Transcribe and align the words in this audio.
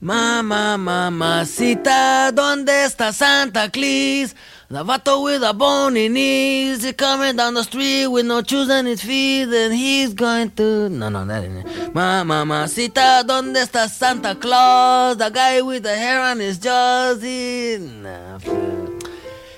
Mama, 0.00 0.78
mamacita, 0.78 2.30
¿dónde 2.30 2.84
está 2.84 3.12
Santa 3.12 3.68
Claus? 3.68 4.32
The 4.70 4.84
vato 4.84 5.24
with 5.24 5.42
a 5.42 5.52
bony 5.52 6.08
knees, 6.08 6.84
he 6.84 6.92
coming 6.92 7.34
down 7.34 7.54
the 7.54 7.64
street 7.64 8.06
with 8.06 8.24
no 8.24 8.42
shoes 8.42 8.70
on 8.70 8.86
his 8.86 9.02
feet, 9.02 9.48
and 9.52 9.74
he's 9.74 10.14
going 10.14 10.50
to... 10.52 10.88
No, 10.88 11.08
no, 11.08 11.24
that 11.24 11.42
ain't 11.42 11.66
it. 11.66 11.94
Mama, 11.94 12.44
mamacita, 12.44 13.24
¿dónde 13.24 13.56
está 13.56 13.88
Santa 13.88 14.36
Claus? 14.36 15.16
The 15.16 15.30
guy 15.30 15.62
with 15.62 15.82
the 15.82 15.96
hair 15.96 16.20
on 16.20 16.38
his 16.38 16.58
jaws, 16.58 17.20
he... 17.20 17.78
Nah. 17.78 18.38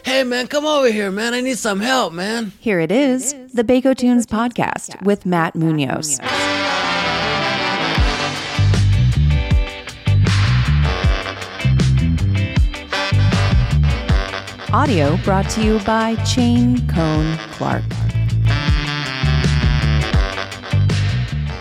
Hey, 0.02 0.24
man, 0.24 0.46
come 0.46 0.64
over 0.64 0.90
here, 0.90 1.10
man. 1.10 1.34
I 1.34 1.42
need 1.42 1.58
some 1.58 1.80
help, 1.80 2.14
man. 2.14 2.52
Here 2.60 2.80
it 2.80 2.90
is, 2.90 3.34
the 3.52 3.62
Bakotunes 3.62 4.24
podcast 4.24 5.02
with 5.04 5.26
Matt 5.26 5.54
Munoz. 5.54 6.18
Audio 14.72 15.16
brought 15.24 15.50
to 15.50 15.64
you 15.64 15.80
by 15.80 16.14
Chain 16.24 16.86
Cohn 16.86 17.36
Clark. 17.50 17.82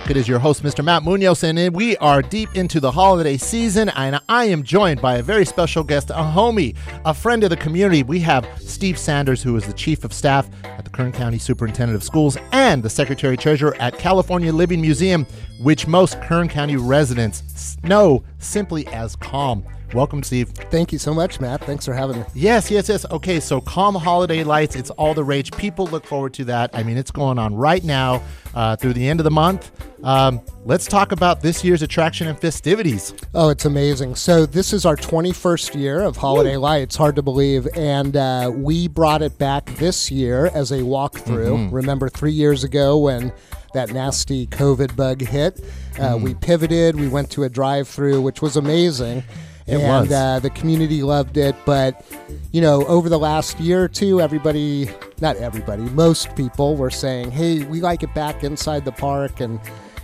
It 0.07 0.15
is 0.15 0.27
your 0.27 0.37
host, 0.37 0.61
Mr. 0.61 0.83
Matt 0.83 1.01
Munoz, 1.01 1.43
and 1.43 1.75
we 1.75 1.97
are 1.97 2.21
deep 2.21 2.55
into 2.55 2.79
the 2.79 2.91
holiday 2.91 3.37
season. 3.37 3.89
And 3.89 4.21
I 4.29 4.45
am 4.45 4.61
joined 4.61 5.01
by 5.01 5.17
a 5.17 5.23
very 5.23 5.43
special 5.43 5.83
guest, 5.83 6.11
a 6.11 6.21
homie, 6.21 6.75
a 7.03 7.15
friend 7.15 7.43
of 7.43 7.49
the 7.49 7.57
community. 7.57 8.03
We 8.03 8.19
have 8.19 8.47
Steve 8.69 8.97
Sanders, 8.97 9.43
who 9.43 9.55
is 9.55 9.65
the 9.65 9.73
Chief 9.73 10.03
of 10.03 10.13
Staff 10.13 10.49
at 10.63 10.83
the 10.83 10.89
Kern 10.89 11.11
County 11.11 11.37
Superintendent 11.37 11.95
of 11.95 12.03
Schools 12.03 12.37
and 12.51 12.81
the 12.81 12.89
Secretary 12.89 13.35
Treasurer 13.35 13.75
at 13.79 13.97
California 13.97 14.53
Living 14.53 14.79
Museum, 14.79 15.25
which 15.59 15.87
most 15.87 16.21
Kern 16.21 16.47
County 16.47 16.77
residents 16.77 17.77
know 17.83 18.23
simply 18.37 18.87
as 18.87 19.15
CALM. 19.15 19.65
Welcome, 19.93 20.21
Steve. 20.21 20.49
Thank 20.49 20.93
you 20.93 20.99
so 20.99 21.15
much, 21.15 21.39
Matt. 21.39 21.63
Thanks 21.63 21.83
for 21.83 21.93
having 21.93 22.19
me. 22.19 22.25
Yes, 22.35 22.69
yes, 22.69 22.89
yes. 22.89 23.05
Okay, 23.09 23.39
so 23.39 23.59
Calm 23.59 23.95
Holiday 23.95 24.43
Lights, 24.43 24.75
it's 24.75 24.91
all 24.91 25.15
the 25.15 25.23
rage. 25.23 25.51
People 25.53 25.87
look 25.87 26.05
forward 26.05 26.31
to 26.35 26.45
that. 26.45 26.69
I 26.73 26.83
mean, 26.83 26.95
it's 26.95 27.09
going 27.09 27.39
on 27.39 27.55
right 27.55 27.83
now 27.83 28.21
uh, 28.53 28.75
through 28.75 28.93
the 28.93 29.09
end 29.09 29.19
of 29.19 29.23
the 29.23 29.31
month. 29.31 29.71
Um, 30.03 30.41
let's 30.65 30.85
talk 30.85 31.11
about 31.11 31.41
this 31.41 31.63
year's 31.63 31.81
attraction 31.81 32.27
and 32.27 32.39
festivities. 32.39 33.13
Oh, 33.33 33.49
it's 33.49 33.65
amazing. 33.65 34.15
So, 34.15 34.45
this 34.45 34.73
is 34.73 34.85
our 34.85 34.95
21st 34.95 35.79
year 35.79 36.01
of 36.01 36.17
Holiday 36.17 36.57
Woo. 36.57 36.63
Lights, 36.63 36.95
hard 36.95 37.15
to 37.15 37.21
believe. 37.21 37.67
And 37.75 38.15
uh, 38.15 38.51
we 38.53 38.87
brought 38.87 39.21
it 39.21 39.37
back 39.37 39.65
this 39.75 40.11
year 40.11 40.47
as 40.53 40.71
a 40.71 40.79
walkthrough. 40.79 41.57
Mm-hmm. 41.57 41.75
Remember 41.75 42.09
three 42.09 42.31
years 42.31 42.63
ago 42.63 42.97
when 42.97 43.31
that 43.73 43.91
nasty 43.93 44.47
COVID 44.47 44.95
bug 44.95 45.21
hit? 45.21 45.59
Uh, 45.59 46.09
Mm-hmm. 46.09 46.23
We 46.23 46.33
pivoted, 46.35 46.95
we 46.95 47.07
went 47.07 47.29
to 47.31 47.43
a 47.43 47.49
drive 47.49 47.87
through, 47.87 48.21
which 48.21 48.41
was 48.41 48.55
amazing. 48.55 49.23
It 49.67 49.81
and. 49.81 50.11
Uh, 50.11 50.39
the 50.39 50.49
community 50.49 51.03
loved 51.03 51.37
it. 51.37 51.55
But, 51.65 52.03
you 52.51 52.61
know, 52.61 52.85
over 52.87 53.09
the 53.09 53.19
last 53.19 53.59
year 53.59 53.83
or 53.83 53.87
two, 53.87 54.19
everybody, 54.19 54.89
not 55.21 55.35
everybody, 55.37 55.83
most 55.83 56.35
people 56.35 56.75
were 56.75 56.89
saying, 56.89 57.31
hey, 57.31 57.63
we 57.65 57.81
like 57.81 58.01
it 58.01 58.13
back 58.15 58.43
inside 58.43 58.85
the 58.85 58.91
park. 58.91 59.39
And, 59.39 59.59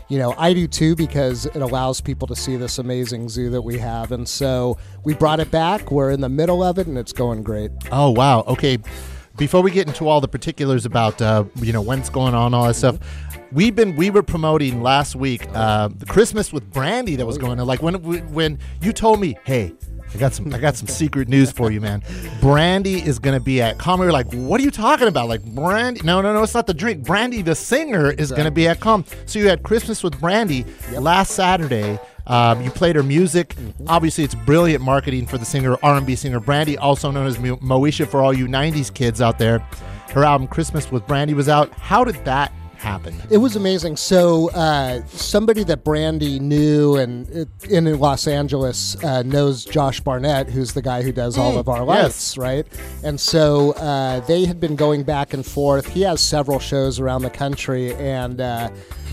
you 0.07 0.19
know, 0.19 0.35
I 0.37 0.53
do 0.53 0.67
too 0.67 0.95
because 0.95 1.45
it 1.47 1.61
allows 1.61 2.01
people 2.01 2.27
to 2.27 2.35
see 2.35 2.55
this 2.57 2.77
amazing 2.77 3.29
zoo 3.29 3.49
that 3.49 3.61
we 3.61 3.77
have. 3.79 4.11
And 4.11 4.27
so 4.27 4.77
we 5.03 5.13
brought 5.13 5.39
it 5.39 5.49
back. 5.51 5.91
We're 5.91 6.11
in 6.11 6.21
the 6.21 6.29
middle 6.29 6.61
of 6.61 6.77
it 6.77 6.87
and 6.87 6.97
it's 6.97 7.13
going 7.13 7.43
great. 7.43 7.71
Oh, 7.91 8.11
wow. 8.11 8.41
Okay. 8.41 8.77
Before 9.37 9.61
we 9.61 9.71
get 9.71 9.87
into 9.87 10.07
all 10.07 10.21
the 10.21 10.27
particulars 10.27 10.85
about, 10.85 11.21
uh, 11.21 11.45
you 11.55 11.73
know, 11.73 11.81
when 11.81 11.99
it's 11.99 12.09
going 12.09 12.33
on, 12.33 12.53
all 12.53 12.67
that 12.67 12.75
stuff, 12.75 12.97
we've 13.51 13.75
been 13.75 13.95
we 13.95 14.09
were 14.09 14.23
promoting 14.23 14.81
last 14.81 15.15
week 15.15 15.47
uh, 15.53 15.89
the 15.89 16.05
Christmas 16.05 16.53
with 16.53 16.71
Brandy 16.71 17.15
that 17.15 17.25
was 17.25 17.37
going 17.37 17.59
on. 17.59 17.67
Like 17.67 17.81
when 17.81 17.95
when 18.33 18.59
you 18.81 18.93
told 18.93 19.19
me, 19.19 19.37
hey, 19.43 19.73
I 20.13 20.17
got 20.17 20.33
some 20.33 20.53
I 20.53 20.59
got 20.59 20.75
some 20.77 20.87
secret 20.87 21.27
news 21.27 21.51
for 21.51 21.71
you, 21.71 21.81
man. 21.81 22.01
Brandy 22.39 23.01
is 23.01 23.19
going 23.19 23.37
to 23.37 23.43
be 23.43 23.61
at 23.61 23.77
Calm. 23.77 23.99
We 23.99 24.05
were 24.05 24.11
like, 24.11 24.31
what 24.31 24.61
are 24.61 24.63
you 24.63 24.71
talking 24.71 25.07
about? 25.07 25.27
Like 25.27 25.43
Brandy? 25.43 26.01
No, 26.03 26.21
no, 26.21 26.33
no, 26.33 26.43
it's 26.43 26.53
not 26.53 26.67
the 26.67 26.73
drink. 26.73 27.03
Brandy, 27.03 27.41
the 27.41 27.55
singer, 27.55 28.11
is 28.11 28.31
going 28.31 28.45
to 28.45 28.51
be 28.51 28.67
at 28.67 28.79
Calm. 28.79 29.03
So 29.25 29.39
you 29.39 29.49
had 29.49 29.63
Christmas 29.63 30.03
with 30.03 30.19
Brandy 30.19 30.65
last 30.93 31.31
Saturday. 31.31 31.99
Um, 32.27 32.61
you 32.61 32.71
played 32.71 32.95
her 32.95 33.03
music. 33.03 33.55
Obviously, 33.87 34.23
it's 34.23 34.35
brilliant 34.35 34.83
marketing 34.83 35.27
for 35.27 35.37
the 35.37 35.45
singer, 35.45 35.77
R&B 35.83 36.15
singer 36.15 36.39
Brandy, 36.39 36.77
also 36.77 37.11
known 37.11 37.27
as 37.27 37.39
Mo- 37.39 37.57
Moesha 37.57 38.07
for 38.07 38.21
all 38.21 38.33
you 38.33 38.47
'90s 38.47 38.93
kids 38.93 39.21
out 39.21 39.37
there. 39.37 39.59
Her 40.09 40.23
album 40.23 40.47
Christmas 40.47 40.91
with 40.91 41.05
Brandy 41.07 41.33
was 41.33 41.49
out. 41.49 41.71
How 41.73 42.03
did 42.03 42.23
that 42.25 42.51
happen? 42.77 43.15
It 43.29 43.37
was 43.37 43.55
amazing. 43.55 43.97
So, 43.97 44.49
uh, 44.51 45.05
somebody 45.07 45.63
that 45.65 45.83
Brandy 45.83 46.39
knew 46.39 46.95
and 46.95 47.29
uh, 47.35 47.45
in 47.69 47.99
Los 47.99 48.27
Angeles 48.27 49.01
uh, 49.03 49.23
knows 49.23 49.65
Josh 49.65 49.99
Barnett, 49.99 50.49
who's 50.49 50.73
the 50.73 50.81
guy 50.81 51.01
who 51.01 51.11
does 51.11 51.37
all 51.37 51.57
of 51.57 51.67
our 51.67 51.85
yes. 51.85 51.87
lights, 51.87 52.37
right? 52.37 52.67
And 53.03 53.19
so 53.19 53.73
uh, 53.73 54.21
they 54.21 54.45
had 54.45 54.59
been 54.59 54.75
going 54.75 55.03
back 55.03 55.33
and 55.33 55.45
forth. 55.45 55.87
He 55.87 56.01
has 56.03 56.21
several 56.21 56.59
shows 56.59 56.99
around 56.99 57.23
the 57.23 57.29
country, 57.29 57.93
and 57.95 58.39
uh, 58.39 58.69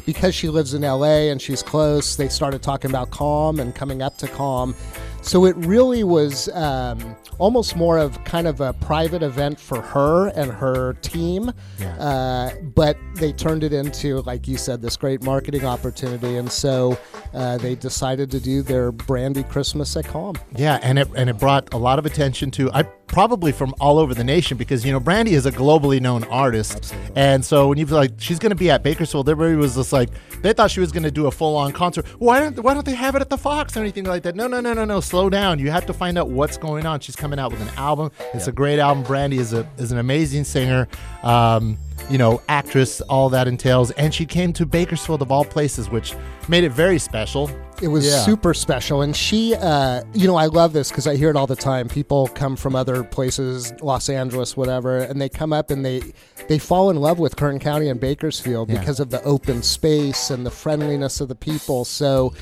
because 0.06 0.34
she 0.34 0.48
lives 0.48 0.74
in 0.74 0.82
LA 0.82 1.30
and 1.30 1.40
she's 1.40 1.62
close, 1.62 2.16
they 2.16 2.28
started 2.28 2.62
talking 2.62 2.90
about 2.90 3.10
Calm 3.10 3.60
and 3.60 3.74
coming 3.74 4.02
up 4.02 4.18
to 4.18 4.28
Calm. 4.28 4.74
So 5.22 5.44
it 5.44 5.54
really 5.58 6.02
was 6.02 6.48
um, 6.48 7.14
almost 7.38 7.76
more 7.76 7.96
of 7.96 8.22
kind 8.24 8.48
of 8.48 8.60
a 8.60 8.72
private 8.72 9.22
event 9.22 9.58
for 9.58 9.80
her 9.80 10.28
and 10.28 10.50
her 10.50 10.94
team. 10.94 11.52
Yeah. 11.78 11.96
Uh, 11.96 12.54
but 12.74 12.96
they 13.14 13.32
turned 13.32 13.62
it 13.62 13.72
into, 13.72 14.20
like 14.22 14.48
you 14.48 14.56
said, 14.56 14.82
this 14.82 14.96
great 14.96 15.22
marketing 15.22 15.64
opportunity. 15.64 16.36
And 16.36 16.50
so 16.50 16.98
uh, 17.34 17.56
they 17.58 17.76
decided 17.76 18.32
to 18.32 18.40
do 18.40 18.62
their 18.62 18.90
Brandy 18.90 19.44
Christmas 19.44 19.96
at 19.96 20.06
Calm. 20.06 20.34
Yeah, 20.56 20.80
and 20.82 20.98
it 20.98 21.08
and 21.16 21.30
it 21.30 21.38
brought 21.38 21.72
a 21.72 21.78
lot 21.78 22.00
of 22.00 22.06
attention 22.06 22.50
to 22.52 22.70
I 22.72 22.82
probably 23.12 23.52
from 23.52 23.74
all 23.78 23.98
over 23.98 24.14
the 24.14 24.24
nation 24.24 24.56
because 24.56 24.84
you 24.84 24.90
know 24.90 24.98
Brandy 24.98 25.34
is 25.34 25.46
a 25.46 25.52
globally 25.52 26.00
known 26.00 26.24
artist, 26.24 26.94
and 27.14 27.44
so 27.44 27.68
when 27.68 27.78
you 27.78 27.86
feel 27.86 27.98
like 27.98 28.12
she's 28.18 28.38
going 28.38 28.50
to 28.50 28.56
be 28.56 28.70
at 28.70 28.82
Bakersfield, 28.82 29.28
everybody 29.28 29.54
was 29.54 29.76
just 29.76 29.92
like 29.92 30.08
they 30.40 30.52
thought 30.52 30.70
she 30.70 30.80
was 30.80 30.90
going 30.90 31.04
to 31.04 31.10
do 31.10 31.26
a 31.26 31.30
full 31.30 31.56
on 31.56 31.72
concert. 31.72 32.06
Why 32.18 32.40
don't 32.40 32.58
Why 32.58 32.74
don't 32.74 32.86
they 32.86 32.94
have 32.94 33.14
it 33.14 33.20
at 33.20 33.28
the 33.30 33.38
Fox 33.38 33.76
or 33.76 33.80
anything 33.80 34.04
like 34.04 34.24
that? 34.24 34.34
No, 34.34 34.48
no, 34.48 34.60
no, 34.60 34.72
no, 34.72 34.84
no. 34.84 35.00
Slow 35.00 35.30
down. 35.30 35.58
You 35.58 35.70
have 35.70 35.86
to 35.86 35.92
find 35.92 36.18
out 36.18 36.30
what's 36.30 36.56
going 36.56 36.86
on. 36.86 37.00
She's 37.00 37.14
coming 37.14 37.38
out 37.38 37.52
with 37.52 37.60
an 37.60 37.68
album. 37.76 38.10
It's 38.34 38.48
a 38.48 38.52
great 38.52 38.78
album. 38.78 39.04
Brandy 39.04 39.38
is 39.38 39.52
a 39.52 39.68
is 39.76 39.92
an 39.92 39.98
amazing 39.98 40.44
singer. 40.44 40.88
Um, 41.22 41.78
you 42.10 42.18
know, 42.18 42.42
actress, 42.48 43.00
all 43.02 43.28
that 43.28 43.46
entails, 43.46 43.90
and 43.92 44.12
she 44.12 44.26
came 44.26 44.52
to 44.54 44.66
Bakersfield 44.66 45.22
of 45.22 45.30
all 45.30 45.44
places, 45.44 45.88
which 45.88 46.14
made 46.48 46.64
it 46.64 46.70
very 46.70 46.98
special. 46.98 47.48
It 47.82 47.88
was 47.88 48.06
Yeah. 48.06 48.24
super 48.24 48.54
special. 48.54 49.02
And 49.02 49.14
she, 49.14 49.54
uh, 49.56 50.02
you 50.14 50.28
know, 50.28 50.36
I 50.36 50.46
love 50.46 50.72
this 50.72 50.88
because 50.90 51.08
I 51.08 51.16
hear 51.16 51.30
it 51.30 51.36
all 51.36 51.48
the 51.48 51.56
time. 51.56 51.88
People 51.88 52.28
come 52.32 52.54
from 52.54 52.76
other 52.76 53.02
places, 53.02 53.72
Los 53.82 54.08
Angeles, 54.08 54.56
whatever, 54.56 54.98
and 54.98 55.20
they 55.20 55.28
come 55.28 55.52
up 55.52 55.70
and 55.70 55.84
they 55.84 56.00
they 56.48 56.58
fall 56.58 56.90
in 56.90 56.96
love 56.96 57.18
with 57.20 57.36
Kern 57.36 57.58
County 57.60 57.88
and 57.88 58.00
Bakersfield 58.00 58.68
Yeah. 58.68 58.78
because 58.80 58.98
of 59.00 59.10
the 59.10 59.22
open 59.24 59.62
space 59.62 60.28
and 60.30 60.44
the 60.44 60.50
friendliness 60.50 61.20
of 61.20 61.28
the 61.28 61.34
people. 61.36 61.84
So 61.84 62.32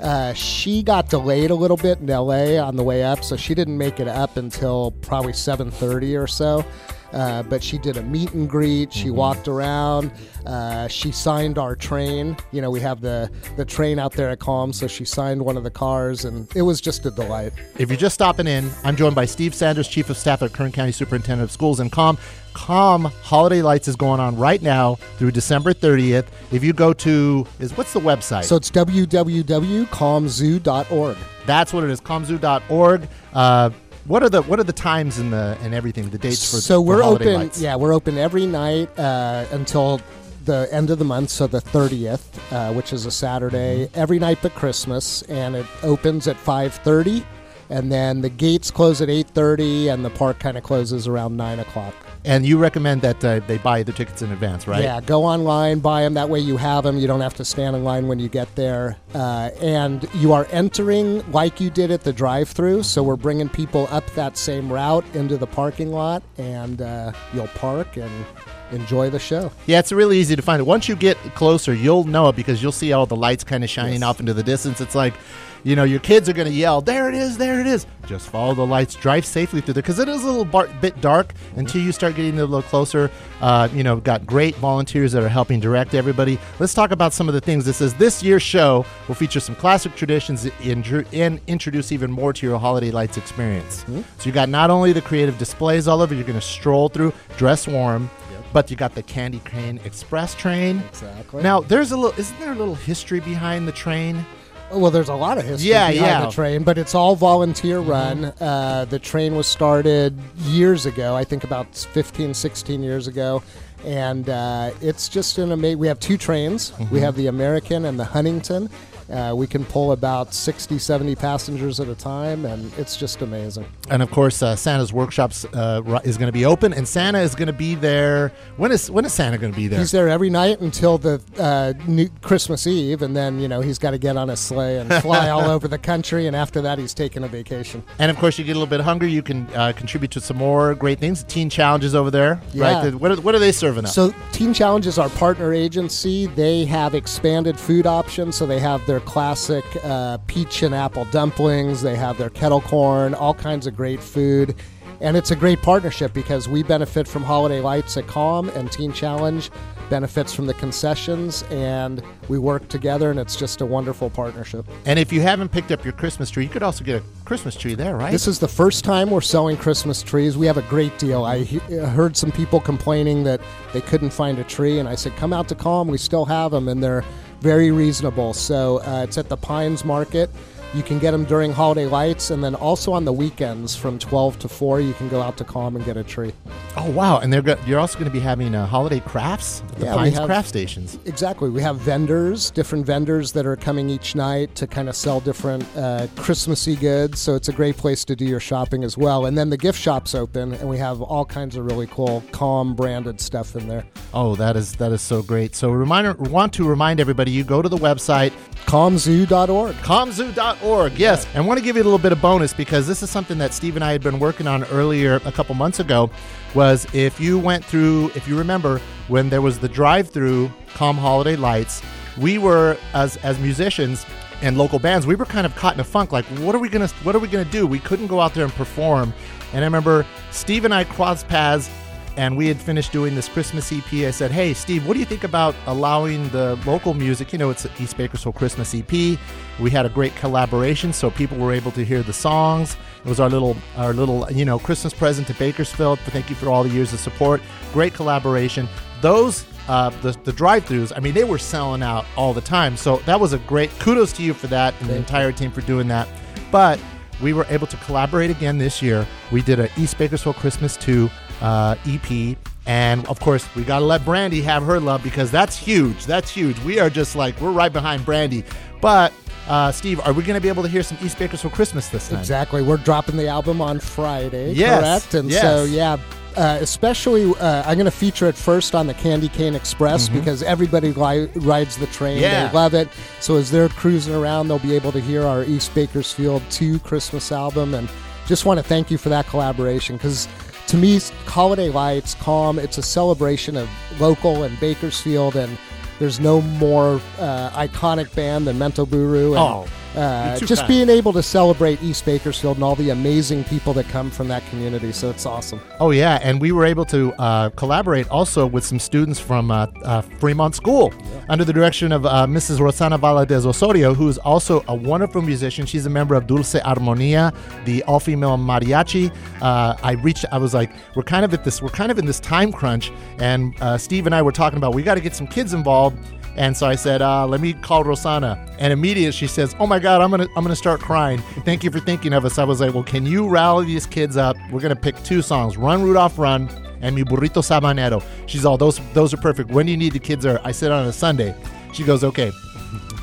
uh, 0.00 0.32
she 0.34 0.82
got 0.82 1.08
delayed 1.10 1.50
a 1.50 1.54
little 1.54 1.76
bit 1.76 1.98
in 2.00 2.06
LA 2.06 2.56
on 2.58 2.76
the 2.76 2.82
way 2.82 3.02
up, 3.02 3.22
so 3.24 3.36
she 3.36 3.54
didn't 3.54 3.76
make 3.78 4.00
it 4.00 4.08
up 4.08 4.36
until 4.36 4.92
probably 5.02 5.32
7:30 5.32 6.14
or 6.16 6.26
so. 6.26 6.64
Uh, 7.12 7.42
but 7.44 7.62
she 7.62 7.78
did 7.78 7.96
a 7.96 8.02
meet 8.02 8.32
and 8.32 8.48
greet. 8.48 8.92
She 8.92 9.10
walked 9.10 9.48
around. 9.48 10.12
Uh, 10.46 10.88
she 10.88 11.12
signed 11.12 11.58
our 11.58 11.74
train. 11.74 12.36
You 12.52 12.62
know, 12.62 12.70
we 12.70 12.80
have 12.80 13.00
the 13.00 13.30
the 13.56 13.64
train 13.64 13.98
out 13.98 14.12
there 14.12 14.30
at 14.30 14.38
Calm, 14.38 14.72
so 14.72 14.86
she 14.86 15.04
signed 15.04 15.44
one 15.44 15.56
of 15.56 15.64
the 15.64 15.70
cars, 15.70 16.24
and 16.24 16.48
it 16.54 16.62
was 16.62 16.80
just 16.80 17.04
a 17.06 17.10
delight. 17.10 17.52
If 17.78 17.88
you're 17.88 17.98
just 17.98 18.14
stopping 18.14 18.46
in, 18.46 18.70
I'm 18.84 18.96
joined 18.96 19.14
by 19.14 19.24
Steve 19.24 19.54
Sanders, 19.54 19.88
Chief 19.88 20.10
of 20.10 20.16
Staff 20.16 20.42
at 20.42 20.52
Kern 20.52 20.72
County 20.72 20.92
Superintendent 20.92 21.42
of 21.42 21.50
Schools, 21.52 21.80
and 21.80 21.90
CALM. 21.90 22.18
CALM 22.52 23.04
Holiday 23.22 23.62
Lights 23.62 23.86
is 23.86 23.94
going 23.94 24.18
on 24.18 24.36
right 24.36 24.60
now 24.60 24.96
through 25.18 25.30
December 25.30 25.72
30th. 25.72 26.26
If 26.50 26.64
you 26.64 26.72
go 26.72 26.92
to 26.94 27.46
is 27.60 27.76
what's 27.76 27.92
the 27.92 28.00
website? 28.00 28.42
So 28.44 28.56
it's 28.56 28.72
www.calmzoo.org. 28.72 31.16
that's 31.46 31.72
what 31.72 31.84
it 31.84 31.90
is. 31.90 32.00
Calmzoo.org. 32.00 33.08
Uh, 33.32 33.70
what 34.10 34.24
are 34.24 34.28
the 34.28 34.42
what 34.42 34.58
are 34.58 34.64
the 34.64 34.72
times 34.72 35.18
and 35.18 35.32
the 35.32 35.56
and 35.62 35.72
everything? 35.72 36.10
The 36.10 36.18
dates 36.18 36.50
for 36.50 36.56
so 36.60 36.80
we're 36.80 37.04
open. 37.04 37.32
Lights? 37.34 37.60
Yeah, 37.60 37.76
we're 37.76 37.94
open 37.94 38.18
every 38.18 38.44
night 38.44 38.90
uh, 38.98 39.46
until 39.52 40.00
the 40.44 40.68
end 40.72 40.90
of 40.90 40.98
the 40.98 41.04
month, 41.04 41.30
so 41.30 41.46
the 41.46 41.60
30th, 41.60 42.22
uh, 42.50 42.72
which 42.72 42.92
is 42.92 43.06
a 43.06 43.10
Saturday, 43.10 43.86
Mm-hmm. 43.86 44.00
every 44.00 44.18
night 44.18 44.38
but 44.42 44.52
Christmas, 44.54 45.22
and 45.22 45.54
it 45.54 45.66
opens 45.84 46.26
at 46.26 46.36
5:30, 46.36 47.24
and 47.68 47.92
then 47.92 48.20
the 48.20 48.30
gates 48.30 48.70
close 48.70 49.00
at 49.00 49.08
8:30, 49.08 49.92
and 49.94 50.04
the 50.04 50.10
park 50.10 50.40
kind 50.40 50.56
of 50.58 50.64
closes 50.64 51.06
around 51.06 51.36
nine 51.36 51.60
o'clock. 51.60 51.94
And 52.24 52.44
you 52.44 52.58
recommend 52.58 53.02
that 53.02 53.24
uh, 53.24 53.40
they 53.40 53.58
buy 53.58 53.82
the 53.82 53.92
tickets 53.92 54.22
in 54.22 54.30
advance, 54.30 54.66
right? 54.66 54.82
Yeah, 54.82 55.00
go 55.00 55.24
online, 55.24 55.80
buy 55.80 56.02
them. 56.02 56.14
That 56.14 56.28
way 56.28 56.40
you 56.40 56.56
have 56.58 56.84
them. 56.84 56.98
You 56.98 57.06
don't 57.06 57.20
have 57.22 57.34
to 57.34 57.44
stand 57.44 57.74
in 57.74 57.82
line 57.82 58.08
when 58.08 58.18
you 58.18 58.28
get 58.28 58.54
there. 58.56 58.96
Uh, 59.14 59.50
and 59.60 60.06
you 60.14 60.32
are 60.32 60.46
entering 60.50 61.28
like 61.32 61.60
you 61.60 61.70
did 61.70 61.90
at 61.90 62.02
the 62.02 62.12
drive 62.12 62.50
through. 62.50 62.82
So 62.82 63.02
we're 63.02 63.16
bringing 63.16 63.48
people 63.48 63.88
up 63.90 64.08
that 64.10 64.36
same 64.36 64.70
route 64.70 65.04
into 65.14 65.38
the 65.38 65.46
parking 65.46 65.92
lot, 65.92 66.22
and 66.36 66.82
uh, 66.82 67.12
you'll 67.32 67.48
park 67.48 67.96
and 67.96 68.26
enjoy 68.72 69.10
the 69.10 69.18
show. 69.18 69.50
Yeah, 69.66 69.78
it's 69.78 69.92
really 69.92 70.18
easy 70.18 70.36
to 70.36 70.42
find 70.42 70.60
it. 70.60 70.64
Once 70.64 70.88
you 70.88 70.96
get 70.96 71.16
closer, 71.34 71.74
you'll 71.74 72.04
know 72.04 72.28
it 72.28 72.36
because 72.36 72.62
you'll 72.62 72.72
see 72.72 72.92
all 72.92 73.06
the 73.06 73.16
lights 73.16 73.44
kind 73.44 73.64
of 73.64 73.70
shining 73.70 73.94
Yes. 73.94 74.02
off 74.02 74.20
into 74.20 74.34
the 74.34 74.42
distance. 74.42 74.80
It's 74.80 74.94
like, 74.94 75.14
you 75.62 75.76
know, 75.76 75.84
your 75.84 76.00
kids 76.00 76.26
are 76.26 76.32
going 76.32 76.48
to 76.48 76.54
yell, 76.54 76.80
"There 76.80 77.10
it 77.10 77.14
is! 77.14 77.36
There 77.36 77.60
it 77.60 77.66
is!" 77.66 77.84
Just 78.06 78.30
follow 78.30 78.54
the 78.54 78.64
lights, 78.64 78.94
drive 78.94 79.26
safely 79.26 79.60
through 79.60 79.74
there 79.74 79.82
because 79.82 79.98
it 79.98 80.08
is 80.08 80.22
a 80.22 80.26
little 80.26 80.46
bar- 80.46 80.70
bit 80.80 80.98
dark 81.02 81.34
until 81.56 81.82
you 81.82 81.92
start 81.92 82.16
getting 82.16 82.38
a 82.40 82.44
little 82.46 82.62
closer. 82.62 83.10
Uh, 83.42 83.68
you 83.74 83.82
know, 83.82 83.96
got 83.96 84.24
great 84.26 84.56
volunteers 84.56 85.12
that 85.12 85.22
are 85.22 85.28
helping 85.28 85.60
direct 85.60 85.94
everybody. 85.94 86.38
Let's 86.58 86.72
talk 86.72 86.92
about 86.92 87.12
some 87.12 87.28
of 87.28 87.34
the 87.34 87.42
things. 87.42 87.66
This 87.66 87.76
says 87.76 87.92
this 87.94 88.22
year's 88.22 88.42
show 88.42 88.86
will 89.06 89.14
feature 89.14 89.38
some 89.40 89.54
classic 89.54 89.94
traditions 89.96 90.46
and, 90.64 91.06
and 91.12 91.40
introduce 91.46 91.92
even 91.92 92.10
more 92.10 92.32
to 92.32 92.46
your 92.46 92.58
holiday 92.58 92.90
lights 92.90 93.18
experience. 93.18 93.84
So 93.86 94.02
you 94.24 94.32
got 94.32 94.48
not 94.48 94.70
only 94.70 94.94
the 94.94 95.02
creative 95.02 95.36
displays 95.36 95.86
all 95.86 96.00
over, 96.00 96.14
you're 96.14 96.24
going 96.24 96.40
to 96.40 96.44
stroll 96.46 96.88
through, 96.88 97.12
dress 97.36 97.68
warm. 97.68 98.08
But 98.52 98.70
you 98.70 98.76
got 98.76 98.94
the 98.94 99.02
Candy 99.02 99.40
Cane 99.44 99.80
Express 99.84 100.34
train. 100.34 100.82
Exactly. 100.88 101.42
Now, 101.42 101.60
there's 101.60 101.92
a 101.92 101.96
little. 101.96 102.18
Isn't 102.18 102.38
there 102.40 102.52
a 102.52 102.56
little 102.56 102.74
history 102.74 103.20
behind 103.20 103.68
the 103.68 103.72
train? 103.72 104.24
Well, 104.72 104.90
there's 104.90 105.08
a 105.08 105.14
lot 105.14 105.36
of 105.36 105.44
history 105.44 105.70
Yeah, 105.70 105.90
behind 105.90 105.96
yeah. 106.06 106.16
Mm-hmm. 106.18 106.26
the 106.26 106.32
train, 106.32 106.62
but 106.62 106.78
it's 106.78 106.94
all 106.94 107.16
volunteer 107.16 107.80
run. 107.80 108.26
Uh, 108.40 108.86
the 108.88 109.00
train 109.00 109.34
was 109.34 109.46
started 109.48 110.16
years 110.38 110.86
ago, 110.86 111.16
I 111.16 111.24
think 111.24 111.42
about 111.42 111.74
15, 111.74 112.34
16 112.34 112.82
years 112.82 113.08
ago. 113.08 113.42
And 113.84 114.28
uh, 114.28 114.70
it's 114.80 115.08
just 115.08 115.38
an 115.38 115.50
amazing. 115.52 115.78
We 115.78 115.88
have 115.88 115.98
two 115.98 116.16
trains. 116.16 116.70
Mm-hmm. 116.72 116.94
We 116.94 117.00
have 117.00 117.16
the 117.16 117.26
American 117.28 117.84
and 117.86 117.98
the 117.98 118.04
Huntington. 118.04 118.68
Uh, 119.10 119.34
we 119.34 119.46
can 119.46 119.64
pull 119.64 119.92
about 119.92 120.32
60, 120.32 120.78
70 120.78 121.14
passengers 121.16 121.80
at 121.80 121.88
a 121.88 121.94
time, 121.94 122.44
and 122.44 122.72
it's 122.78 122.96
just 122.96 123.22
amazing. 123.22 123.64
And 123.88 124.02
of 124.02 124.10
course, 124.10 124.42
uh, 124.42 124.54
Santa's 124.56 124.92
workshops 124.92 125.44
uh, 125.46 126.00
is 126.04 126.16
going 126.16 126.28
to 126.28 126.32
be 126.32 126.44
open, 126.44 126.72
and 126.72 126.86
Santa 126.86 127.18
is 127.20 127.34
going 127.34 127.46
to 127.48 127.52
be 127.52 127.74
there. 127.74 128.32
When 128.56 128.70
is 128.72 128.90
when 128.90 129.04
is 129.04 129.12
Santa 129.12 129.38
going 129.38 129.52
to 129.52 129.56
be 129.56 129.68
there? 129.68 129.78
He's 129.80 129.90
there 129.90 130.08
every 130.08 130.30
night 130.30 130.60
until 130.60 130.98
the 130.98 131.20
uh, 131.38 131.72
new 131.86 132.08
Christmas 132.22 132.66
Eve, 132.66 133.02
and 133.02 133.16
then 133.16 133.40
you 133.40 133.48
know 133.48 133.60
he's 133.60 133.78
got 133.78 133.90
to 133.92 133.98
get 133.98 134.16
on 134.16 134.28
his 134.28 134.38
sleigh 134.40 134.78
and 134.78 134.92
fly 135.02 135.28
all 135.30 135.50
over 135.50 135.66
the 135.68 135.78
country. 135.78 136.26
And 136.26 136.36
after 136.36 136.60
that, 136.62 136.78
he's 136.78 136.94
taking 136.94 137.24
a 137.24 137.28
vacation. 137.28 137.82
and 137.98 138.10
of 138.10 138.16
course, 138.18 138.38
you 138.38 138.44
get 138.44 138.52
a 138.52 138.58
little 138.58 138.66
bit 138.70 138.80
hungry. 138.80 139.10
You 139.10 139.22
can 139.22 139.48
uh, 139.54 139.72
contribute 139.76 140.10
to 140.12 140.20
some 140.20 140.36
more 140.36 140.74
great 140.74 140.98
things. 141.00 141.24
Teen 141.24 141.50
challenges 141.50 141.94
over 141.94 142.10
there, 142.10 142.40
Yeah. 142.52 142.82
right? 142.82 142.94
What 142.94 143.10
are, 143.12 143.20
what 143.20 143.34
are 143.34 143.38
they 143.40 143.52
serving 143.52 143.84
up? 143.86 143.90
So 143.90 144.14
Teen 144.32 144.54
Challenges, 144.54 144.98
our 144.98 145.08
partner 145.10 145.52
agency. 145.52 146.26
They 146.26 146.64
have 146.66 146.94
expanded 146.94 147.58
food 147.58 147.86
options. 147.86 148.36
So 148.36 148.46
they 148.46 148.60
have 148.60 148.84
their 149.00 149.06
classic 149.06 149.64
uh, 149.84 150.18
peach 150.26 150.62
and 150.62 150.74
apple 150.74 151.04
dumplings. 151.06 151.82
They 151.82 151.96
have 151.96 152.18
their 152.18 152.30
kettle 152.30 152.60
corn, 152.60 153.14
all 153.14 153.34
kinds 153.34 153.66
of 153.66 153.76
great 153.76 154.02
food. 154.02 154.54
And 155.00 155.16
it's 155.16 155.30
a 155.30 155.36
great 155.36 155.62
partnership 155.62 156.12
because 156.12 156.46
we 156.46 156.62
benefit 156.62 157.08
from 157.08 157.22
holiday 157.22 157.60
lights 157.60 157.96
at 157.96 158.06
Calm, 158.06 158.50
and 158.50 158.70
Teen 158.70 158.92
Challenge 158.92 159.50
benefits 159.88 160.32
from 160.32 160.46
the 160.46 160.54
concessions, 160.54 161.42
and 161.50 162.00
we 162.28 162.38
work 162.38 162.68
together, 162.68 163.10
and 163.10 163.18
it's 163.18 163.34
just 163.34 163.60
a 163.60 163.66
wonderful 163.66 164.08
partnership. 164.08 164.64
and 164.84 164.98
if 165.00 165.12
you 165.12 165.20
haven't 165.20 165.50
picked 165.50 165.72
up 165.72 165.82
your 165.84 165.94
Christmas 165.94 166.30
tree, 166.30 166.44
you 166.44 166.48
could 166.50 166.62
also 166.62 166.84
get 166.84 167.02
a 167.02 167.04
Christmas 167.24 167.56
tree 167.56 167.74
there, 167.74 167.96
right? 167.96 168.12
This 168.12 168.28
is 168.28 168.38
the 168.38 168.46
first 168.46 168.84
time 168.84 169.10
we're 169.10 169.20
selling 169.20 169.56
Christmas 169.56 170.02
trees. 170.02 170.38
We 170.38 170.46
have 170.46 170.58
a 170.58 170.62
great 170.62 170.96
deal. 170.98 171.24
I 171.24 171.38
he- 171.38 171.58
heard 171.74 172.16
some 172.16 172.30
people 172.30 172.60
complaining 172.60 173.24
that 173.24 173.40
they 173.72 173.80
couldn't 173.80 174.10
find 174.10 174.38
a 174.38 174.44
tree, 174.44 174.78
and 174.78 174.88
I 174.88 174.94
said, 174.94 175.16
"Come 175.16 175.32
out 175.32 175.48
to 175.48 175.54
Calm. 175.56 175.88
We 175.88 175.98
still 175.98 176.26
have 176.26 176.52
them, 176.52 176.68
and 176.68 176.80
they're 176.84 177.04
very 177.40 177.70
reasonable." 177.70 178.32
So 178.34 178.78
uh, 178.82 179.04
it's 179.04 179.18
at 179.18 179.28
the 179.28 179.36
Pines 179.36 179.84
Market. 179.84 180.30
You 180.72 180.84
can 180.84 181.00
get 181.00 181.10
them 181.10 181.24
during 181.24 181.52
holiday 181.52 181.86
lights, 181.86 182.30
and 182.30 182.44
then 182.44 182.54
also 182.54 182.92
on 182.92 183.04
the 183.04 183.12
weekends 183.12 183.74
from 183.74 183.98
12 183.98 184.38
to 184.40 184.48
4, 184.48 184.80
you 184.80 184.92
can 184.94 185.08
go 185.08 185.20
out 185.20 185.36
to 185.38 185.44
Calm 185.44 185.74
and 185.74 185.84
get 185.84 185.96
a 185.96 186.04
tree. 186.04 186.32
oh 186.76 186.88
wow! 186.92 187.18
And 187.18 187.32
they're 187.32 187.42
go- 187.42 187.58
you're 187.66 187.80
also 187.80 187.98
going 187.98 188.08
to 188.08 188.12
be 188.12 188.20
having 188.20 188.54
uh, 188.54 188.66
holiday 188.66 189.00
crafts, 189.00 189.62
at 189.72 189.78
the 189.80 189.86
Yeah, 189.86 189.94
Pines 189.96 190.14
have- 190.16 190.26
Craft 190.26 190.48
Stations. 190.48 190.96
Exactly. 191.06 191.50
We 191.50 191.60
have 191.62 191.76
vendors, 191.78 192.52
different 192.52 192.86
vendors 192.86 193.32
that 193.32 193.46
are 193.46 193.56
coming 193.56 193.90
each 193.90 194.14
night 194.14 194.54
to 194.54 194.68
kind 194.68 194.88
of 194.88 194.94
sell 194.94 195.18
different 195.18 195.64
uh, 195.76 196.06
Christmassy 196.16 196.76
goods. 196.76 197.18
So 197.18 197.34
it's 197.34 197.48
a 197.48 197.52
great 197.52 197.76
place 197.76 198.04
to 198.04 198.14
do 198.14 198.24
your 198.24 198.38
shopping 198.40 198.84
as 198.84 198.96
well. 198.96 199.26
And 199.26 199.36
then 199.36 199.50
the 199.50 199.56
gift 199.56 199.78
shop's 199.80 200.14
open, 200.14 200.52
and 200.54 200.68
we 200.68 200.78
have 200.78 201.02
all 201.02 201.24
kinds 201.24 201.56
of 201.56 201.64
really 201.66 201.88
cool 201.88 202.22
Calm 202.30 202.76
branded 202.76 203.20
stuff 203.20 203.56
in 203.56 203.66
there. 203.66 203.84
Oh, 204.14 204.36
that 204.36 204.54
is 204.56 204.76
that 204.76 204.92
is 204.92 205.02
so 205.02 205.20
great. 205.22 205.56
So 205.56 205.70
reminder, 205.72 206.12
want 206.14 206.52
to 206.54 206.64
remind 206.68 207.00
everybody, 207.00 207.32
you 207.32 207.42
go 207.42 207.60
to 207.60 207.68
the 207.68 207.76
website 207.76 208.32
Calmzoo.org. 208.70 209.74
Comzoo.org, 209.78 210.96
yes. 210.96 211.26
And 211.34 211.44
want 211.44 211.58
to 211.58 211.64
give 211.64 211.74
you 211.74 211.82
a 211.82 211.84
little 211.84 211.98
bit 211.98 212.12
of 212.12 212.22
bonus 212.22 212.54
because 212.54 212.86
this 212.86 213.02
is 213.02 213.10
something 213.10 213.36
that 213.38 213.52
Steve 213.52 213.74
and 213.74 213.84
I 213.84 213.90
had 213.90 214.00
been 214.00 214.20
working 214.20 214.46
on 214.46 214.62
earlier 214.66 215.20
a 215.24 215.32
couple 215.32 215.56
months 215.56 215.80
ago. 215.80 216.08
Was 216.54 216.86
if 216.94 217.18
you 217.18 217.36
went 217.36 217.64
through, 217.64 218.12
if 218.14 218.28
you 218.28 218.38
remember 218.38 218.80
when 219.08 219.28
there 219.28 219.42
was 219.42 219.58
the 219.58 219.68
drive-through 219.68 220.52
Calm 220.74 220.96
Holiday 220.96 221.34
Lights, 221.34 221.82
we 222.16 222.38
were 222.38 222.76
as 222.94 223.16
as 223.18 223.40
musicians 223.40 224.06
and 224.40 224.56
local 224.56 224.78
bands, 224.78 225.04
we 225.04 225.16
were 225.16 225.24
kind 225.24 225.46
of 225.46 225.56
caught 225.56 225.74
in 225.74 225.80
a 225.80 225.84
funk. 225.84 226.12
Like, 226.12 226.24
what 226.38 226.54
are 226.54 226.60
we 226.60 226.68
gonna 226.68 226.86
what 227.02 227.16
are 227.16 227.18
we 227.18 227.26
gonna 227.26 227.44
do? 227.46 227.66
We 227.66 227.80
couldn't 227.80 228.06
go 228.06 228.20
out 228.20 228.34
there 228.34 228.44
and 228.44 228.52
perform. 228.52 229.12
And 229.52 229.64
I 229.64 229.66
remember 229.66 230.06
Steve 230.30 230.64
and 230.64 230.72
I 230.72 230.84
crossed 230.84 231.26
paths 231.26 231.68
and 232.16 232.36
we 232.36 232.48
had 232.48 232.60
finished 232.60 232.92
doing 232.92 233.14
this 233.14 233.28
Christmas 233.28 233.72
EP. 233.72 234.06
I 234.06 234.10
said, 234.10 234.30
"Hey, 234.30 234.54
Steve, 234.54 234.86
what 234.86 234.94
do 234.94 235.00
you 235.00 235.06
think 235.06 235.24
about 235.24 235.54
allowing 235.66 236.28
the 236.30 236.58
local 236.66 236.94
music? 236.94 237.32
You 237.32 237.38
know, 237.38 237.50
it's 237.50 237.66
East 237.78 237.96
Bakersfield 237.96 238.34
Christmas 238.34 238.74
EP. 238.74 239.18
We 239.58 239.70
had 239.70 239.86
a 239.86 239.88
great 239.88 240.14
collaboration, 240.16 240.92
so 240.92 241.10
people 241.10 241.38
were 241.38 241.52
able 241.52 241.70
to 241.72 241.84
hear 241.84 242.02
the 242.02 242.12
songs. 242.12 242.76
It 243.04 243.08
was 243.08 243.20
our 243.20 243.28
little, 243.28 243.56
our 243.76 243.92
little, 243.92 244.30
you 244.30 244.44
know, 244.44 244.58
Christmas 244.58 244.92
present 244.92 245.26
to 245.28 245.34
Bakersfield. 245.34 245.98
Thank 246.00 246.30
you 246.30 246.36
for 246.36 246.48
all 246.48 246.62
the 246.62 246.70
years 246.70 246.92
of 246.92 247.00
support. 247.00 247.40
Great 247.72 247.94
collaboration. 247.94 248.68
Those." 249.00 249.44
Uh, 249.68 249.90
the, 250.00 250.10
the 250.24 250.32
drive-throughs, 250.32 250.92
I 250.96 250.98
mean, 250.98 251.14
they 251.14 251.22
were 251.22 251.38
selling 251.38 251.80
out 251.80 252.04
all 252.16 252.34
the 252.34 252.40
time. 252.40 252.76
So 252.76 252.96
that 253.06 253.20
was 253.20 253.34
a 253.34 253.38
great 253.38 253.70
kudos 253.78 254.12
to 254.14 254.22
you 254.22 254.34
for 254.34 254.48
that 254.48 254.74
and 254.80 254.90
the 254.90 254.96
entire 254.96 255.30
team 255.30 255.52
for 255.52 255.60
doing 255.60 255.86
that. 255.86 256.08
But 256.50 256.80
we 257.22 257.32
were 257.32 257.46
able 257.48 257.66
to 257.68 257.76
collaborate 257.76 258.30
again 258.30 258.58
this 258.58 258.82
year. 258.82 259.06
We 259.30 259.42
did 259.42 259.60
a 259.60 259.68
East 259.78 259.98
Bakersfield 259.98 260.36
Christmas 260.36 260.76
2 260.76 261.08
uh, 261.40 261.76
EP. 261.86 262.36
And 262.66 263.06
of 263.06 263.18
course, 263.20 263.52
we 263.54 263.64
got 263.64 263.80
to 263.80 263.84
let 263.84 264.04
Brandy 264.04 264.42
have 264.42 264.62
her 264.64 264.78
love 264.78 265.02
because 265.02 265.30
that's 265.30 265.56
huge. 265.56 266.06
That's 266.06 266.30
huge. 266.30 266.58
We 266.60 266.78
are 266.78 266.90
just 266.90 267.16
like, 267.16 267.40
we're 267.40 267.50
right 267.50 267.72
behind 267.72 268.04
Brandy. 268.04 268.44
But, 268.80 269.12
uh, 269.48 269.72
Steve, 269.72 270.00
are 270.06 270.12
we 270.12 270.22
going 270.22 270.36
to 270.36 270.40
be 270.40 270.48
able 270.48 270.62
to 270.62 270.68
hear 270.68 270.82
some 270.82 270.98
East 271.02 271.18
Bakersfield 271.18 271.52
Christmas 271.54 271.88
this 271.88 272.08
time? 272.08 272.18
Exactly. 272.18 272.62
We're 272.62 272.76
dropping 272.76 273.16
the 273.16 273.26
album 273.28 273.60
on 273.60 273.80
Friday, 273.80 274.52
Yes, 274.52 274.80
correct? 274.80 275.14
And 275.14 275.30
yes. 275.30 275.42
so, 275.42 275.64
yeah, 275.64 275.96
uh, 276.36 276.58
especially 276.60 277.24
uh, 277.40 277.62
I'm 277.66 277.74
going 277.74 277.86
to 277.86 277.90
feature 277.90 278.28
it 278.28 278.36
first 278.36 278.74
on 278.74 278.86
the 278.86 278.94
Candy 278.94 279.28
Cane 279.28 279.54
Express 279.56 280.08
because 280.08 280.42
everybody 280.44 280.92
li- 280.92 281.28
rides 281.34 281.76
the 281.76 281.86
train. 281.88 282.16
Mm-hmm. 282.16 282.22
Yeah. 282.22 282.48
They 282.48 282.54
love 282.54 282.74
it. 282.74 282.88
So 283.20 283.36
as 283.36 283.50
they're 283.50 283.68
cruising 283.70 284.14
around, 284.14 284.46
they'll 284.48 284.60
be 284.60 284.76
able 284.76 284.92
to 284.92 285.00
hear 285.00 285.24
our 285.24 285.42
East 285.44 285.74
Bakersfield 285.74 286.42
2 286.50 286.78
Christmas 286.80 287.32
album. 287.32 287.74
And 287.74 287.88
just 288.26 288.44
want 288.44 288.58
to 288.58 288.62
thank 288.62 288.90
you 288.92 288.98
for 288.98 289.08
that 289.08 289.26
collaboration 289.26 289.96
because 289.96 290.28
to 290.70 290.76
me, 290.76 291.00
Holiday 291.26 291.68
Lights, 291.68 292.14
Calm, 292.14 292.56
it's 292.56 292.78
a 292.78 292.82
celebration 292.82 293.56
of 293.56 293.68
local 294.00 294.44
and 294.44 294.58
Bakersfield. 294.60 295.34
And 295.34 295.58
there's 295.98 296.20
no 296.20 296.40
more 296.42 297.00
uh, 297.18 297.50
iconic 297.50 298.14
band 298.14 298.46
than 298.46 298.56
Mento 298.56 298.88
Buru. 298.88 299.34
And, 299.34 299.38
Oh, 299.38 299.66
uh, 299.96 300.38
just 300.38 300.62
kind. 300.62 300.68
being 300.68 300.88
able 300.88 301.12
to 301.12 301.22
celebrate 301.22 301.82
East 301.82 302.04
Bakersfield 302.04 302.56
and 302.56 302.64
all 302.64 302.76
the 302.76 302.90
amazing 302.90 303.44
people 303.44 303.72
that 303.74 303.88
come 303.88 304.10
from 304.10 304.28
that 304.28 304.46
community. 304.50 304.92
So 304.92 305.10
it's 305.10 305.26
awesome. 305.26 305.60
Oh 305.78 305.90
yeah, 305.90 306.18
and 306.22 306.40
we 306.40 306.52
were 306.52 306.64
able 306.64 306.84
to 306.86 307.12
uh, 307.14 307.50
collaborate 307.50 308.08
also 308.08 308.46
with 308.46 308.64
some 308.64 308.78
students 308.78 309.18
from 309.18 309.50
uh, 309.50 309.66
uh, 309.84 310.02
Fremont 310.02 310.54
School 310.54 310.92
under 311.28 311.44
the 311.44 311.52
direction 311.52 311.92
of 311.92 312.06
uh, 312.06 312.26
Mrs. 312.26 312.58
Rosana 312.58 312.98
Valadez 312.98 313.46
Osorio, 313.46 313.94
who 313.94 314.08
is 314.08 314.18
also 314.18 314.64
a 314.68 314.74
wonderful 314.74 315.22
musician. 315.22 315.66
She's 315.66 315.86
a 315.86 315.90
member 315.90 316.14
of 316.14 316.26
Dulce 316.26 316.54
Armonia, 316.54 317.34
the 317.64 317.82
all-female 317.84 318.38
mariachi. 318.38 319.14
Uh, 319.40 319.76
I 319.82 319.92
reached, 319.92 320.24
I 320.32 320.38
was 320.38 320.54
like, 320.54 320.72
we're 320.94 321.02
kind 321.02 321.24
of 321.24 321.34
at 321.34 321.44
this, 321.44 321.60
we're 321.62 321.68
kind 321.68 321.90
of 321.90 321.98
in 321.98 322.06
this 322.06 322.20
time 322.20 322.52
crunch, 322.52 322.92
and 323.18 323.54
uh, 323.60 323.76
Steve 323.78 324.06
and 324.06 324.14
I 324.14 324.22
were 324.22 324.32
talking 324.32 324.56
about 324.56 324.74
we 324.74 324.82
got 324.82 324.94
to 324.94 325.00
get 325.00 325.14
some 325.14 325.26
kids 325.26 325.54
involved. 325.54 325.98
And 326.36 326.56
so 326.56 326.66
I 326.66 326.74
said, 326.74 327.02
uh, 327.02 327.26
"Let 327.26 327.40
me 327.40 327.52
call 327.52 327.84
Rosana." 327.84 328.38
And 328.58 328.72
immediately 328.72 329.12
she 329.12 329.26
says, 329.26 329.54
"Oh 329.58 329.66
my 329.66 329.78
God, 329.78 330.00
I'm 330.00 330.10
gonna, 330.10 330.28
I'm 330.36 330.44
gonna 330.44 330.56
start 330.56 330.80
crying. 330.80 331.18
Thank 331.44 331.64
you 331.64 331.70
for 331.70 331.80
thinking 331.80 332.12
of 332.12 332.24
us." 332.24 332.38
I 332.38 332.44
was 332.44 332.60
like, 332.60 332.74
"Well, 332.74 332.84
can 332.84 333.04
you 333.06 333.28
rally 333.28 333.66
these 333.66 333.86
kids 333.86 334.16
up? 334.16 334.36
We're 334.50 334.60
gonna 334.60 334.76
pick 334.76 335.02
two 335.02 335.22
songs: 335.22 335.56
Run 335.56 335.82
Rudolph 335.82 336.18
Run 336.18 336.48
and 336.80 336.94
Mi 336.94 337.02
Burrito 337.04 337.42
Sabanero." 337.42 338.02
She's 338.26 338.44
all, 338.44 338.56
"Those, 338.56 338.80
those 338.94 339.12
are 339.12 339.18
perfect. 339.18 339.50
When 339.50 339.66
do 339.66 339.72
you 339.72 339.78
need 339.78 339.92
the 339.92 339.98
kids 339.98 340.24
there?" 340.24 340.40
I 340.44 340.52
said 340.52 340.70
on 340.70 340.86
a 340.86 340.92
Sunday. 340.92 341.34
She 341.72 341.84
goes, 341.84 342.04
"Okay." 342.04 342.30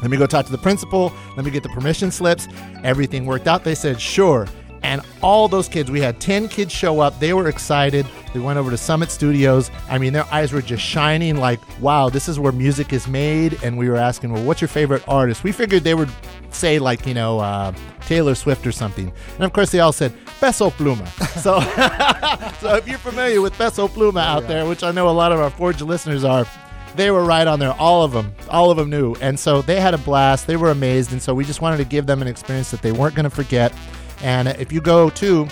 Let 0.01 0.11
me 0.11 0.17
go 0.17 0.27
talk 0.27 0.45
to 0.45 0.51
the 0.51 0.57
principal. 0.59 1.11
Let 1.35 1.43
me 1.43 1.51
get 1.51 1.63
the 1.63 1.69
permission 1.69 2.11
slips. 2.11 2.47
Everything 2.83 3.25
worked 3.25 3.47
out. 3.47 3.63
They 3.63 3.75
said, 3.75 3.99
sure. 3.99 4.47
And 4.83 5.01
all 5.21 5.47
those 5.47 5.67
kids, 5.67 5.91
we 5.91 5.99
had 5.99 6.19
10 6.19 6.47
kids 6.47 6.71
show 6.71 6.99
up. 6.99 7.19
They 7.19 7.33
were 7.33 7.47
excited. 7.47 8.05
They 8.33 8.39
went 8.39 8.59
over 8.59 8.69
to 8.69 8.77
Summit 8.77 9.11
Studios. 9.11 9.71
I 9.89 9.97
mean, 9.97 10.13
their 10.13 10.25
eyes 10.31 10.53
were 10.53 10.61
just 10.61 10.83
shining 10.83 11.37
like, 11.37 11.59
wow, 11.81 12.09
this 12.09 12.29
is 12.29 12.39
where 12.39 12.51
music 12.51 12.93
is 12.93 13.07
made. 13.07 13.61
And 13.63 13.77
we 13.77 13.89
were 13.89 13.97
asking, 13.97 14.31
well, 14.31 14.43
what's 14.43 14.61
your 14.61 14.67
favorite 14.67 15.03
artist? 15.07 15.43
We 15.43 15.51
figured 15.51 15.83
they 15.83 15.95
would 15.95 16.09
say, 16.51 16.79
like, 16.79 17.05
you 17.05 17.13
know, 17.13 17.39
uh, 17.39 17.73
Taylor 18.01 18.35
Swift 18.35 18.65
or 18.65 18.71
something. 18.71 19.11
And 19.35 19.43
of 19.43 19.53
course, 19.53 19.71
they 19.71 19.79
all 19.79 19.91
said, 19.91 20.13
Peso 20.39 20.69
Pluma. 20.69 21.07
So, 21.37 21.59
so 22.59 22.75
if 22.75 22.87
you're 22.87 22.97
familiar 22.97 23.41
with 23.41 23.53
Peso 23.53 23.87
Pluma 23.87 24.21
out 24.21 24.47
there, 24.47 24.65
which 24.65 24.81
I 24.81 24.91
know 24.91 25.07
a 25.07 25.11
lot 25.11 25.31
of 25.31 25.39
our 25.39 25.51
Forge 25.51 25.81
listeners 25.81 26.23
are, 26.23 26.47
they 26.95 27.11
were 27.11 27.23
right 27.23 27.45
on 27.47 27.59
there. 27.59 27.73
All 27.73 28.03
of 28.03 28.11
them, 28.11 28.33
all 28.49 28.71
of 28.71 28.77
them 28.77 28.89
knew, 28.89 29.15
and 29.21 29.39
so 29.39 29.61
they 29.61 29.79
had 29.79 29.93
a 29.93 29.99
blast. 29.99 30.47
They 30.47 30.55
were 30.57 30.71
amazed, 30.71 31.11
and 31.11 31.21
so 31.21 31.33
we 31.33 31.45
just 31.45 31.61
wanted 31.61 31.77
to 31.77 31.85
give 31.85 32.07
them 32.07 32.23
an 32.23 32.27
experience 32.27 32.71
that 32.71 32.81
they 32.81 32.91
weren't 32.91 33.13
going 33.13 33.25
to 33.25 33.29
forget. 33.29 33.71
And 34.21 34.47
if 34.47 34.71
you 34.71 34.81
go 34.81 35.09
to 35.11 35.47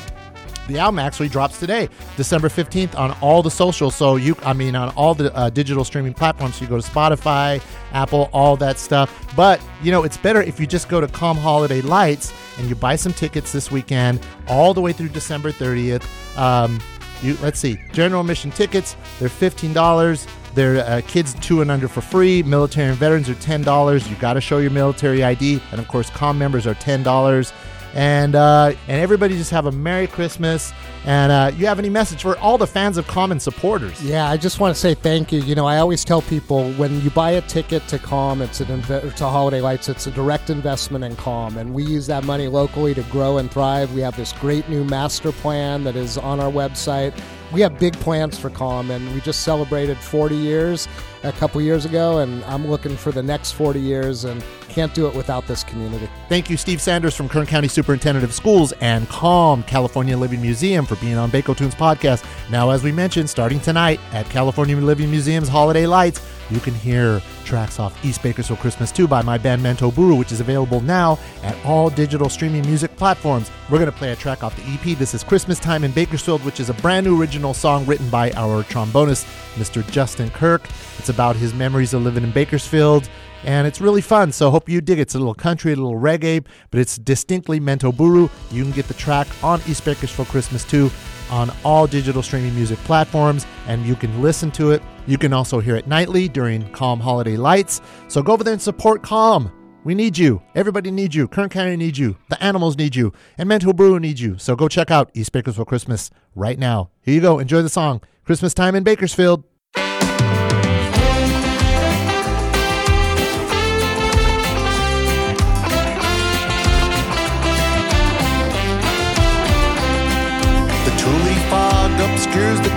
the 0.67 0.79
album 0.79 0.99
actually 0.99 1.29
drops 1.29 1.59
today, 1.59 1.89
December 2.17 2.49
15th, 2.49 2.97
on 2.97 3.11
all 3.21 3.43
the 3.43 3.51
socials. 3.51 3.95
So 3.95 4.15
you, 4.15 4.35
I 4.43 4.53
mean, 4.53 4.75
on 4.75 4.89
all 4.95 5.13
the 5.13 5.33
uh, 5.35 5.49
digital 5.49 5.83
streaming 5.83 6.13
platforms. 6.13 6.55
So 6.55 6.63
you 6.63 6.69
go 6.69 6.79
to 6.79 6.89
Spotify, 6.89 7.61
Apple, 7.91 8.29
all 8.33 8.57
that 8.57 8.79
stuff. 8.79 9.35
But 9.35 9.61
you 9.83 9.91
know, 9.91 10.03
it's 10.03 10.17
better 10.17 10.41
if 10.41 10.59
you 10.59 10.65
just 10.65 10.89
go 10.89 10.99
to 10.99 11.07
Calm 11.07 11.37
Holiday 11.37 11.81
Lights 11.81 12.33
and 12.57 12.67
you 12.67 12.75
buy 12.75 12.95
some 12.95 13.13
tickets 13.13 13.51
this 13.51 13.71
weekend, 13.71 14.19
all 14.47 14.73
the 14.73 14.81
way 14.81 14.91
through 14.91 15.09
December 15.09 15.51
30th. 15.51 16.05
Um, 16.37 16.79
you 17.21 17.37
let's 17.41 17.59
see, 17.59 17.79
general 17.93 18.21
admission 18.21 18.51
tickets. 18.51 18.95
They're 19.19 19.29
fifteen 19.29 19.71
dollars. 19.71 20.27
They're 20.53 20.85
uh, 20.85 21.01
kids 21.07 21.33
two 21.35 21.61
and 21.61 21.71
under 21.71 21.87
for 21.87 22.01
free. 22.01 22.43
Military 22.43 22.89
and 22.89 22.97
veterans 22.97 23.29
are 23.29 23.35
ten 23.35 23.61
dollars. 23.61 24.09
You 24.09 24.15
got 24.17 24.33
to 24.33 24.41
show 24.41 24.57
your 24.57 24.71
military 24.71 25.23
ID, 25.23 25.61
and 25.71 25.79
of 25.79 25.87
course, 25.87 26.09
Calm 26.09 26.37
members 26.37 26.67
are 26.67 26.73
ten 26.73 27.03
dollars 27.03 27.53
and 27.95 28.35
uh, 28.35 28.73
and 28.87 29.01
everybody 29.01 29.37
just 29.37 29.51
have 29.51 29.65
a 29.65 29.71
Merry 29.71 30.05
Christmas. 30.05 30.73
And 31.05 31.31
uh, 31.31 31.51
you 31.55 31.67
have 31.67 31.77
any 31.77 31.89
message 31.89 32.23
for 32.23 32.35
all 32.39 32.57
the 32.57 32.65
fans 32.65 32.97
of 32.97 33.05
Calm 33.05 33.31
and 33.31 33.39
supporters? 33.39 34.03
Yeah, 34.03 34.27
I 34.27 34.37
just 34.37 34.59
want 34.59 34.73
to 34.73 34.79
say 34.79 34.95
thank 34.95 35.31
you. 35.31 35.39
You 35.39 35.53
know, 35.53 35.67
I 35.67 35.77
always 35.77 36.03
tell 36.03 36.23
people 36.23 36.71
when 36.73 36.99
you 37.01 37.11
buy 37.11 37.31
a 37.31 37.41
ticket 37.41 37.87
to 37.89 37.99
Calm, 37.99 38.41
it's 38.41 38.59
an 38.59 38.81
inve- 38.81 39.13
to 39.15 39.25
Holiday 39.25 39.61
Lights, 39.61 39.87
it's 39.87 40.07
a 40.07 40.11
direct 40.11 40.49
investment 40.49 41.03
in 41.03 41.15
Calm, 41.15 41.57
and 41.57 41.75
we 41.75 41.83
use 41.83 42.07
that 42.07 42.23
money 42.23 42.47
locally 42.47 42.95
to 42.95 43.03
grow 43.03 43.37
and 43.37 43.51
thrive. 43.51 43.93
We 43.93 44.01
have 44.01 44.17
this 44.17 44.33
great 44.33 44.67
new 44.67 44.83
master 44.83 45.31
plan 45.31 45.83
that 45.83 45.95
is 45.95 46.17
on 46.17 46.39
our 46.39 46.51
website. 46.51 47.13
We 47.53 47.61
have 47.61 47.77
big 47.77 47.93
plans 47.93 48.39
for 48.39 48.49
Calm, 48.49 48.89
and 48.89 49.13
we 49.13 49.21
just 49.21 49.41
celebrated 49.41 49.97
40 49.99 50.35
years 50.35 50.87
a 51.23 51.31
couple 51.33 51.61
years 51.61 51.85
ago, 51.85 52.17
and 52.17 52.43
I'm 52.45 52.67
looking 52.67 52.97
for 52.97 53.11
the 53.11 53.23
next 53.23 53.51
40 53.51 53.79
years, 53.79 54.25
and 54.25 54.43
can't 54.65 54.93
do 54.93 55.07
it 55.07 55.15
without 55.15 55.47
this 55.47 55.63
community. 55.63 56.09
Thank 56.29 56.49
you, 56.49 56.57
Steve 56.57 56.81
Sanders 56.81 57.15
from 57.15 57.29
Kern 57.29 57.45
County 57.45 57.67
Superintendent 57.67 58.23
of 58.23 58.33
Schools 58.33 58.73
and 58.81 59.07
Calm 59.09 59.63
California 59.63 60.17
Living 60.17 60.41
Museum 60.41 60.85
for 60.85 60.95
being 60.97 61.15
on 61.15 61.31
Bakotunes 61.31 61.73
podcast. 61.73 62.25
Now, 62.49 62.69
as 62.71 62.83
we 62.83 62.91
mentioned, 62.91 63.29
starting 63.29 63.59
tonight 63.59 63.99
at 64.11 64.29
California 64.29 64.75
Living 64.77 65.09
Museum's 65.09 65.47
Holiday 65.47 65.87
Lights, 65.87 66.21
you 66.51 66.59
can 66.59 66.75
hear 66.75 67.21
tracks 67.43 67.79
off 67.79 68.03
East 68.05 68.21
Bakersfield 68.21 68.59
Christmas 68.59 68.91
2 68.91 69.07
by 69.07 69.21
my 69.21 69.37
band 69.37 69.61
Mento 69.61 69.93
Buru, 69.93 70.15
which 70.15 70.31
is 70.31 70.39
available 70.39 70.81
now 70.81 71.17
at 71.41 71.57
all 71.65 71.89
digital 71.89 72.29
streaming 72.29 72.61
music 72.65 72.95
platforms. 72.97 73.49
We're 73.69 73.79
going 73.79 73.91
to 73.91 73.97
play 73.97 74.11
a 74.11 74.15
track 74.15 74.43
off 74.43 74.55
the 74.55 74.63
EP. 74.63 74.97
This 74.97 75.13
is 75.13 75.23
Christmas 75.23 75.59
Time 75.59 75.83
in 75.83 75.91
Bakersfield, 75.91 76.43
which 76.43 76.59
is 76.59 76.69
a 76.69 76.73
brand 76.75 77.05
new 77.05 77.19
original 77.19 77.53
song 77.53 77.85
written 77.85 78.09
by 78.09 78.31
our 78.31 78.63
trombonist, 78.63 79.25
Mr. 79.55 79.89
Justin 79.89 80.29
Kirk. 80.29 80.67
It's 80.99 81.09
about 81.09 81.35
his 81.35 81.53
memories 81.53 81.93
of 81.93 82.03
living 82.03 82.23
in 82.23 82.31
Bakersfield 82.31 83.09
and 83.45 83.65
it's 83.65 83.79
really 83.79 84.01
fun. 84.01 84.31
So 84.31 84.49
hope 84.49 84.67
you 84.67 84.81
dig 84.81 84.99
it. 84.99 85.03
It's 85.03 85.15
a 85.15 85.19
little 85.19 85.33
country, 85.33 85.71
a 85.71 85.75
little 85.75 85.99
reggae, 85.99 86.45
but 86.71 86.79
it's 86.79 86.97
distinctly 86.97 87.59
Mento 87.59 87.95
Buru. 87.95 88.27
You 88.51 88.63
can 88.63 88.71
get 88.71 88.87
the 88.87 88.93
track 88.95 89.27
on 89.43 89.61
East 89.67 89.85
Bakersfield 89.85 90.27
Christmas 90.27 90.63
too 90.65 90.91
on 91.31 91.51
all 91.63 91.87
digital 91.87 92.21
streaming 92.21 92.53
music 92.55 92.77
platforms, 92.79 93.45
and 93.67 93.85
you 93.85 93.95
can 93.95 94.21
listen 94.21 94.51
to 94.51 94.71
it. 94.71 94.81
You 95.07 95.17
can 95.17 95.33
also 95.33 95.59
hear 95.59 95.75
it 95.75 95.87
nightly 95.87 96.27
during 96.27 96.69
Calm 96.71 96.99
Holiday 96.99 97.37
Lights. 97.37 97.81
So 98.07 98.21
go 98.21 98.33
over 98.33 98.43
there 98.43 98.53
and 98.53 98.61
support 98.61 99.01
Calm. 99.03 99.51
We 99.83 99.93
need 99.93 100.17
you. 100.17 100.41
Everybody 100.55 100.89
needs 100.89 101.13
you. 101.15 101.27
Kern 101.27 101.49
County 101.49 101.77
needs 101.77 101.99
you. 101.99 102.17
The 102.29 102.41
animals 102.43 102.75
need 102.75 102.95
you. 102.95 103.13
And 103.37 103.47
Mento 103.47 103.75
Buru 103.75 103.99
needs 103.99 104.19
you. 104.19 104.37
So 104.39 104.55
go 104.55 104.67
check 104.67 104.89
out 104.89 105.11
East 105.13 105.31
Bakersfield 105.31 105.67
Christmas 105.67 106.09
right 106.33 106.57
now. 106.57 106.89
Here 107.01 107.13
you 107.13 107.21
go. 107.21 107.37
Enjoy 107.37 107.61
the 107.61 107.69
song. 107.69 108.01
Christmas 108.23 108.55
time 108.55 108.73
in 108.73 108.83
Bakersfield. 108.83 109.43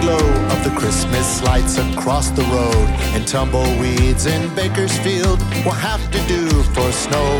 Glow 0.08 0.28
of 0.54 0.64
the 0.64 0.74
Christmas 0.80 1.42
lights 1.42 1.76
across 1.76 2.30
the 2.30 2.42
road. 2.56 2.88
And 3.14 3.26
tumbleweeds 3.26 4.26
in 4.26 4.42
Bakersfield 4.54 5.38
will 5.64 5.80
have 5.90 6.02
to 6.10 6.20
do 6.26 6.42
for 6.74 6.88
snow. 6.92 7.30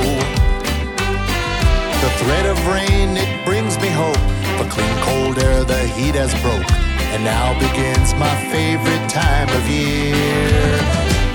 The 2.05 2.11
threat 2.21 2.47
of 2.47 2.59
rain, 2.69 3.17
it 3.17 3.45
brings 3.47 3.75
me 3.81 3.89
hope. 3.89 4.23
For 4.59 4.69
clean, 4.75 4.97
cold 5.09 5.39
air, 5.39 5.65
the 5.65 5.83
heat 5.97 6.15
has 6.15 6.33
broke. 6.43 6.71
And 7.13 7.25
now 7.25 7.47
begins 7.59 8.13
my 8.15 8.35
favorite 8.53 9.07
time 9.09 9.49
of 9.59 9.65
year. 9.69 10.79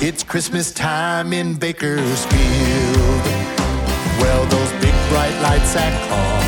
It's 0.08 0.24
Christmas 0.24 0.72
time 0.72 1.34
in 1.34 1.56
Bakersfield. 1.56 3.24
Well, 4.22 4.44
those 4.54 4.72
big 4.84 4.96
bright 5.10 5.36
lights 5.42 5.76
at 5.76 5.94
calm 6.10 6.46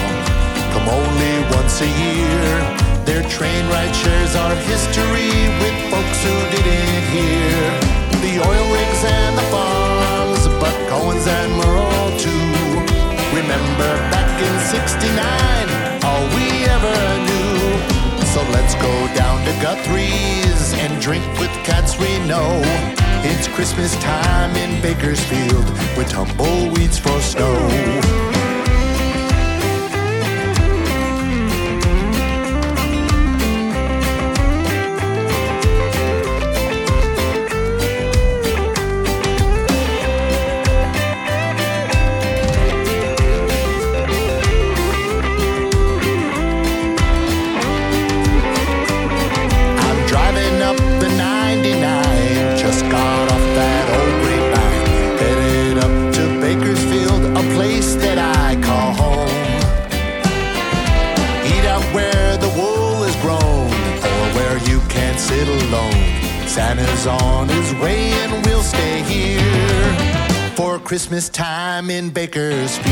come 0.73 0.87
only 0.99 1.33
once 1.55 1.81
a 1.81 1.89
year. 2.03 2.84
Their 3.05 3.21
train 3.29 3.67
ride 3.69 3.95
shares 3.95 4.35
our 4.35 4.55
history 4.55 5.29
with 5.62 5.77
folks 5.93 6.19
who 6.25 6.35
didn't 6.50 7.03
hear 7.13 7.55
the 8.25 8.41
oil 8.41 8.65
rigs 8.74 9.03
and 9.05 9.38
the 9.38 9.45
farms, 9.53 10.47
Buck 10.59 10.91
Owens 10.91 11.27
and 11.27 11.51
Merle 11.53 12.17
too. 12.17 12.50
Remember 13.35 13.91
back 14.09 14.41
in 14.41 14.55
69, 14.74 16.01
all 16.03 16.25
we 16.33 16.65
ever 16.65 16.97
knew. 17.29 18.25
So 18.33 18.41
let's 18.51 18.74
go 18.75 18.93
down 19.13 19.38
to 19.45 19.51
Guthrie's 19.62 20.74
and 20.74 21.00
drink 21.00 21.25
with 21.39 21.51
cats 21.63 22.00
we 22.00 22.19
know. 22.27 22.62
It's 23.24 23.47
Christmas 23.50 23.95
time 24.01 24.55
in 24.55 24.81
Bakersfield 24.81 25.65
with 25.95 26.09
tumbleweeds 26.09 26.97
for 26.97 27.19
snow. 27.21 28.34
Christmas 70.95 71.27
time 71.27 71.89
in 71.89 72.09
Bakersfield. 72.09 72.87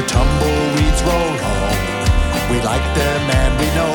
The 0.00 0.04
tumbleweeds 0.08 1.02
roll 1.04 1.34
home, 1.44 2.50
we 2.50 2.56
like 2.64 2.80
them 2.96 3.22
and 3.36 3.52
we 3.60 3.68
know. 3.76 3.92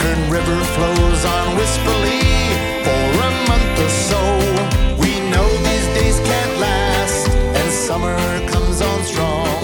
Kern 0.00 0.30
River 0.32 0.56
flows 0.72 1.22
on 1.36 1.56
wistfully 1.58 2.24
for 2.80 3.04
a 3.28 3.32
month 3.44 3.76
or 3.76 3.92
so. 4.08 4.22
We 4.96 5.20
know 5.28 5.46
these 5.68 5.86
days 6.00 6.16
can't 6.24 6.56
last 6.58 7.28
and 7.28 7.70
summer 7.70 8.16
comes 8.48 8.80
on 8.80 9.04
strong, 9.04 9.60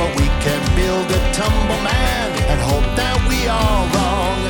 but 0.00 0.08
we 0.16 0.24
can 0.40 0.62
build 0.74 1.04
a 1.10 1.20
tumble 1.34 1.82
man 1.84 2.32
and 2.48 2.58
hope 2.62 2.88
that 2.96 3.18
we 3.28 3.44
are 3.46 3.82
wrong. 3.92 4.40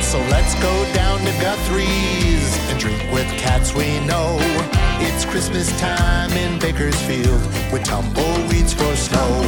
So 0.00 0.18
let's 0.30 0.54
go 0.62 0.74
down 0.94 1.18
to 1.26 1.32
Guthrie's 1.42 2.54
and 2.70 2.78
drink 2.78 3.02
with 3.10 3.26
cats 3.36 3.74
we 3.74 3.98
know. 4.06 4.85
It's 4.98 5.24
Christmas 5.24 5.68
time 5.78 6.30
in 6.32 6.58
Bakersfield 6.58 7.42
with 7.72 7.84
tumbleweeds 7.84 8.72
for 8.72 8.96
snow. 8.96 9.42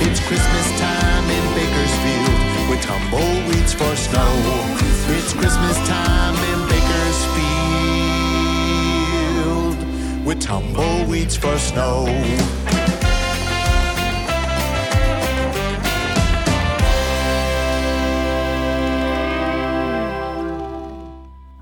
It's 0.00 0.20
Christmas 0.20 0.80
time 0.80 1.30
in 1.30 1.54
Bakersfield 1.54 2.38
with 2.68 2.82
tumbleweeds 2.82 3.72
for 3.72 3.96
snow. 3.96 4.32
It's 5.08 5.32
Christmas 5.32 5.76
time 5.88 6.36
in 6.52 6.68
Bakersfield 6.68 7.42
with 10.26 10.40
tumbleweeds 10.40 11.36
for 11.36 11.58
snow. 11.58 12.06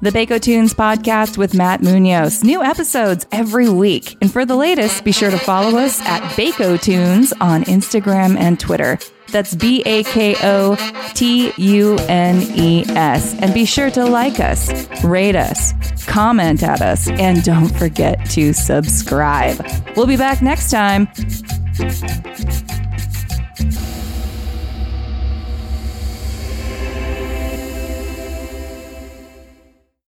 The 0.02 0.08
Bakotunes 0.08 0.72
podcast 0.72 1.36
with 1.36 1.52
Matt 1.52 1.82
Munoz. 1.82 2.42
New 2.42 2.62
episodes 2.62 3.26
every 3.32 3.68
week. 3.68 4.16
And 4.22 4.32
for 4.32 4.46
the 4.46 4.56
latest, 4.56 5.04
be 5.04 5.12
sure 5.12 5.30
to 5.30 5.36
follow 5.36 5.78
us 5.78 6.00
at 6.06 6.22
Bakotunes 6.38 7.34
on 7.38 7.64
Instagram 7.64 8.38
and 8.38 8.58
Twitter. 8.58 8.98
That's 9.28 9.54
B 9.54 9.82
A 9.84 10.02
K 10.04 10.36
O 10.42 10.76
T 11.12 11.52
U 11.54 11.96
N 12.08 12.40
E 12.56 12.82
S. 12.88 13.34
And 13.40 13.52
be 13.52 13.66
sure 13.66 13.90
to 13.90 14.06
like 14.06 14.40
us, 14.40 14.70
rate 15.04 15.36
us, 15.36 15.74
comment 16.06 16.62
at 16.62 16.80
us, 16.80 17.10
and 17.10 17.44
don't 17.44 17.68
forget 17.68 18.24
to 18.30 18.54
subscribe. 18.54 19.62
We'll 19.96 20.06
be 20.06 20.16
back 20.16 20.40
next 20.40 20.70
time. 20.70 21.08